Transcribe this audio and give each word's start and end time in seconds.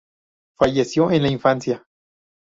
Fallecido 0.57 1.11
en 1.11 1.21
la 1.21 1.29
infancia. 1.29 1.85